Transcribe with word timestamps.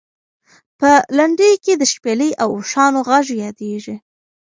په 0.79 0.91
لنډیو 1.17 1.55
کې 1.63 1.73
د 1.77 1.83
شپېلۍ 1.93 2.31
او 2.41 2.47
اوښانو 2.57 2.99
غږ 3.09 3.25
یادېږي. 3.43 3.95